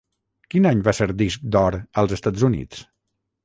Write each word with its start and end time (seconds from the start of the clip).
Quin 0.53 0.67
any 0.69 0.81
va 0.87 0.93
ser 1.01 1.09
disc 1.21 1.45
d'or 1.57 1.79
als 2.05 2.19
Estats 2.21 2.51
Units? 2.51 2.85